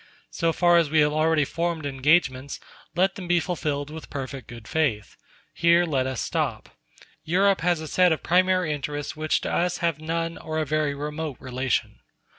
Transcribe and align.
So 0.31 0.51
far 0.51 0.77
as 0.77 0.89
we 0.89 0.99
have 1.01 1.13
already 1.13 1.45
formed 1.45 1.85
engagements, 1.85 2.59
let 2.95 3.13
them 3.13 3.27
be 3.27 3.39
fulfilled 3.39 3.91
with 3.91 4.09
perfect 4.09 4.47
good 4.47 4.67
faith. 4.67 5.15
Here 5.53 5.85
let 5.85 6.07
us 6.07 6.19
stop. 6.19 6.69
Europe 7.23 7.61
has 7.61 7.79
a 7.81 7.87
set 7.87 8.11
of 8.11 8.23
primary 8.23 8.73
interests 8.73 9.15
which 9.15 9.41
to 9.41 9.53
us 9.53 9.77
have 9.77 9.99
none, 10.01 10.39
or 10.39 10.57
a 10.57 10.65
very 10.65 10.95
remote 10.95 11.37
relation. 11.39 11.99